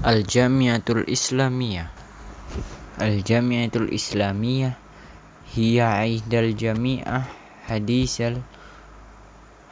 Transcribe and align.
Al-Jamiatul 0.00 1.04
Islamiyah. 1.12 1.92
Al-Jamiatul 3.04 3.92
Islamiyah 3.92 4.72
hiya 5.52 6.08
ihdal 6.08 6.56
jami'ah 6.56 7.28
hadisal 7.68 8.40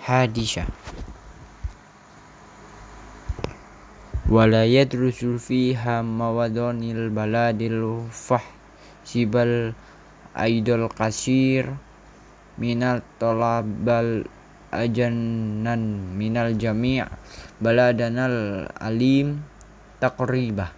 hadisah. 0.04 0.68
Wala 4.28 4.68
yadrusu 4.68 5.40
fiha 5.40 6.04
mawadonil 6.04 7.08
baladil 7.08 8.04
fah 8.12 8.44
sibal 9.08 9.72
aidul 10.36 10.92
kasir 10.92 11.72
minal 12.60 13.00
tolabal 13.16 14.28
ajannan 14.76 16.12
minal 16.20 16.52
jami' 16.52 17.00
baladanal 17.64 18.68
alim 18.76 19.40
taqribah. 19.98 20.74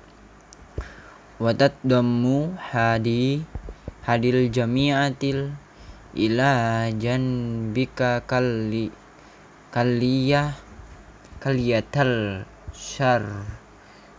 Wa 1.40 1.56
tadammu 1.56 2.56
hadi 2.56 3.40
hadil 4.04 4.48
jami'atil 4.52 5.52
ila 6.16 6.52
janbika 6.96 8.24
kalli 8.26 8.90
kalliyah 9.70 10.52
kalliyatal 11.38 12.44
syar 12.74 13.24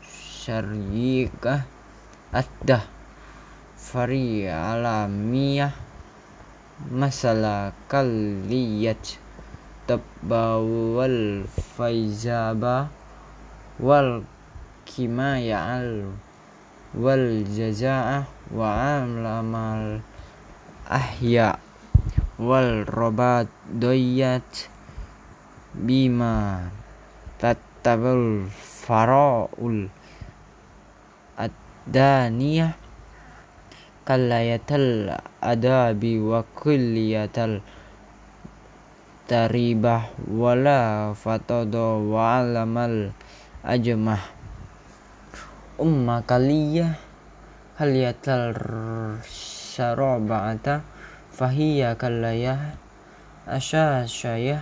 syariyikah 0.07 1.67
addah 2.33 2.87
fari 3.75 4.47
alamiyah 4.47 5.75
masalah 6.87 7.75
kalliyat 7.91 9.19
tabbawal 9.85 11.45
faizaba 11.75 12.87
wal 13.77 14.25
kimaya'al 14.91 16.11
wal 16.91 17.47
jaza'ah 17.47 18.27
wa 18.51 18.99
amlamal 18.99 20.03
ahya 20.91 21.55
wal 22.35 22.83
robat 22.83 23.47
doyat 23.71 24.67
bima 25.71 26.67
tattabul 27.39 28.51
faraul 28.51 29.87
ad-daniyah 31.39 32.75
kallayatal 34.03 35.15
adabi 35.39 36.19
wa 36.19 36.43
kulliyatal 36.51 37.63
taribah 39.31 40.11
wala 40.27 41.15
fatodo 41.15 42.03
wa 42.11 42.43
alamal 42.43 43.15
ajmah 43.63 44.40
umma 45.81 46.21
kaliyah 46.21 46.93
hal 47.81 47.89
yatal 47.89 48.53
syarabata 49.25 50.85
fahiya 51.33 51.97
kallayah 51.97 52.77
asyashayah 53.49 54.61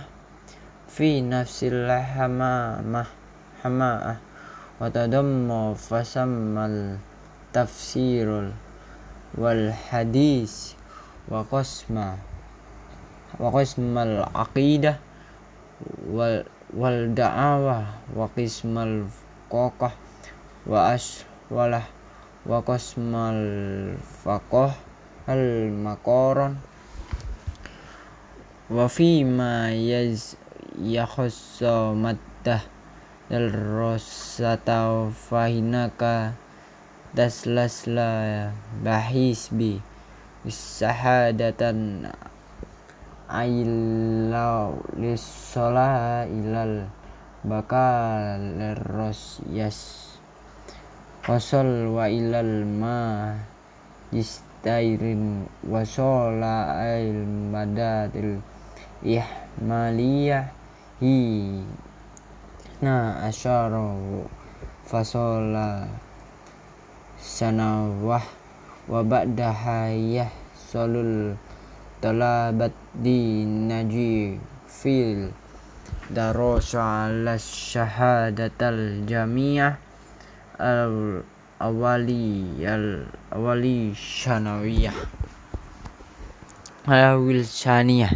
fi 0.88 1.20
nafsil 1.20 1.84
hamamah 1.92 3.04
hama'ah 3.60 4.16
wa 4.80 4.88
tadammu 4.88 5.76
fasammal 5.76 6.96
tafsirul 7.52 8.56
wal 9.36 9.68
hadis 9.92 10.72
wa 11.28 11.44
qasma 11.44 12.16
wa 13.36 13.52
wa 20.66 20.92
aswalah 20.92 21.86
wa 22.44 22.60
qasmal 22.60 23.96
faqah 24.24 24.76
al 25.24 25.72
maqaran 25.72 26.60
wa 28.68 28.84
fi 28.88 29.24
ma 29.24 29.72
yaz 29.72 30.36
yakhassa 30.76 31.96
maddah 31.96 32.64
dal 33.30 33.46
rosata 33.54 35.06
fahinaka 35.14 36.34
taslasla 37.14 38.50
bahis 38.82 39.48
bi 39.54 39.78
sahadatan 40.50 42.10
ailau 43.30 44.82
lisola 44.98 46.26
ilal 46.26 46.90
bakal 47.46 48.42
ros 48.90 49.38
yas 49.46 50.09
wasol 51.28 51.92
wa 51.92 52.08
ilal 52.08 52.64
ma 52.64 53.36
jistairin 54.08 55.44
wasola 55.68 56.80
ail 56.80 57.24
madatil 57.52 58.40
ihmaliyah 59.04 60.48
hi. 61.00 61.60
Na 62.80 63.20
asyara 63.28 64.00
fasola 64.88 65.84
sanawah 67.20 68.24
wa 68.88 69.04
ba'da 69.04 69.52
hayah 69.52 70.32
solul 70.56 71.36
talabat 72.00 72.72
di 72.96 73.44
naji 73.44 74.40
fil 74.64 75.28
darosa 76.08 77.12
ala 77.12 77.36
syahadatal 77.36 79.04
jamiah 79.04 79.76
al 80.60 81.24
awali 81.56 82.60
al 82.68 83.08
awali 83.32 83.96
syanawiyah 83.96 84.92
awil 86.84 87.40
syaniyah 87.40 88.12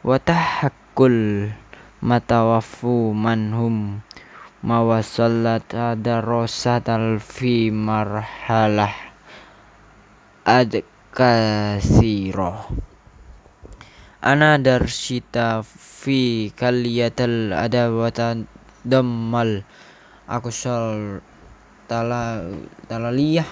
wa 0.00 0.16
tahakkul 0.16 1.52
matawafu 2.00 3.12
manhum 3.12 4.00
mawasallat 4.64 5.68
darasatal 6.00 7.20
fi 7.20 7.68
marhalah 7.68 8.96
ad 10.48 10.80
kasiro 11.12 12.64
ana 14.24 14.56
darsita 14.56 15.60
fi 15.64 16.48
kaliyatal 16.56 17.52
adawatan 17.52 18.48
dammal 18.80 19.64
aku 20.24 20.48
sol 20.48 21.20
tala 21.90 22.44
talaliyah 22.88 23.48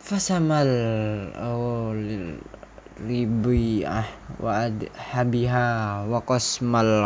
fasamal 0.00 0.68
awlil 1.36 2.36
ribi'ah 3.00 4.06
wa 4.38 4.70
habiha 4.94 5.66
wa 6.06 6.20
qasmal 6.22 7.04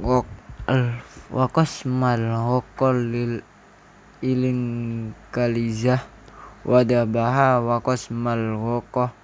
wa 0.00 1.46
qasmal 1.50 2.22
ilin 4.20 4.60
kalizah. 5.32 6.02
Wa 6.60 6.84
dabaha 6.84 7.64
wa 7.64 7.80
qasmal 7.80 8.60
waqah 8.60 9.16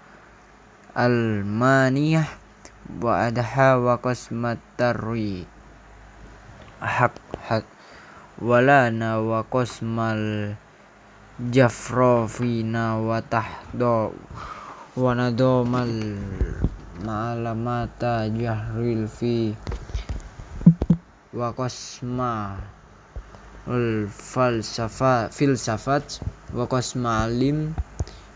al 0.96 1.44
maniyah 1.44 2.24
wa 2.96 3.28
adha 3.28 3.76
wa 3.76 4.00
qasmat 4.00 4.56
tarwi. 4.80 5.44
Hak 6.80 7.12
hak 7.44 7.68
walana 8.36 9.16
wa 9.16 9.40
qasmal 9.48 10.52
jafrofina 11.40 13.00
wa 13.00 13.24
tahdo 13.24 14.12
wa 14.92 15.10
nadomal 15.16 16.20
ma'alamata 17.00 18.28
jahril 18.28 19.08
fi 19.08 19.56
wa 21.32 21.48
qasma 21.56 22.60
al 23.72 24.04
falsafa 24.12 25.32
filsafat 25.32 26.20
wa 26.52 26.68
qasma 26.68 27.24
alim 27.24 27.72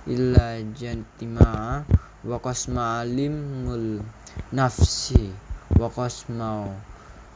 illa 0.08 0.64
jantima 0.72 1.84
wa 2.24 2.36
qasma 2.40 3.04
alimul 3.04 4.00
nafsi 4.48 5.28
wa 5.76 5.92
qasma 5.92 6.72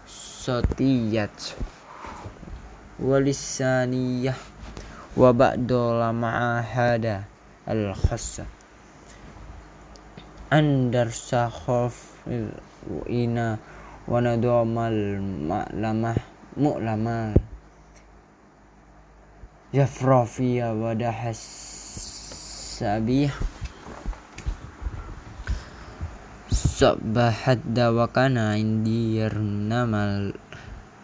sotiyat 0.08 1.56
walisaniyah. 2.98 4.36
Wa 5.14 5.30
ba'dul 5.30 6.02
ma'ahada 6.10 7.22
al 7.70 7.94
khassa 7.94 8.50
andar 10.54 11.10
sahof 11.10 12.22
ina 13.10 13.58
wa 14.06 14.18
nadomal 14.22 15.18
ma'lamah 15.22 16.18
mu'lamal 16.54 17.34
yafrafiya 19.74 20.74
wa 20.78 20.94
dahas 20.94 21.42
sabahat 26.54 27.62
dawakana 27.66 28.58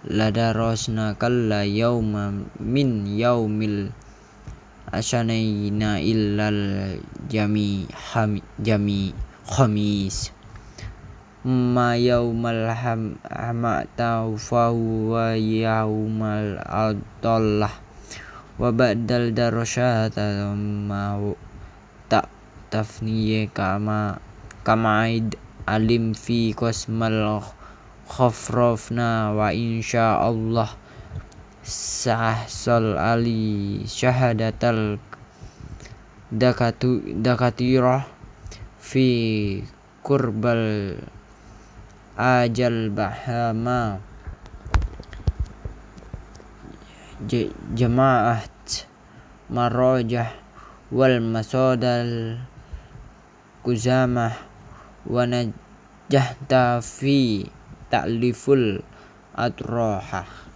ladarosna 0.08 1.12
kalla 1.20 1.68
yauma 1.68 2.32
min 2.56 3.04
yaumil 3.04 3.92
asyanaina 4.88 6.00
illal 6.00 6.96
jami 7.28 7.84
ham, 7.90 8.40
jami 8.58 9.12
khamis. 9.44 10.32
Ma 11.40 11.96
yaumal 11.96 12.68
ham 12.68 13.16
hamata 13.24 14.28
fa 14.36 14.68
huwa 14.72 15.36
yaumal 15.40 16.60
adallah. 16.64 17.72
Wa 18.60 18.68
ba'dal 18.76 19.32
darasyata 19.32 20.52
ma 20.52 21.16
tak 22.12 22.28
tafniye 22.68 23.48
kama 23.56 24.20
kamaid 24.68 25.40
alim 25.64 26.12
fi 26.12 26.52
kosmal 26.52 27.40
khafrafna 28.10 29.30
wa 29.30 29.54
insya 29.54 30.18
Allah 30.18 30.74
sahsal 31.62 32.98
ali 32.98 33.86
syahadatal 33.86 34.98
dakatu 36.34 37.06
dakatirah 37.22 38.10
fi 38.82 39.06
kurbal 40.02 40.98
ajal 42.18 42.90
bahama. 42.90 44.02
Jamaat 47.76 48.88
marojah 49.52 50.34
wal 50.90 51.22
masodal 51.22 52.42
kuzamah 53.62 54.34
wa 55.04 55.28
najahta 55.28 56.80
fi 56.80 57.44
ta'liful 57.90 58.80
atroha 59.34 60.49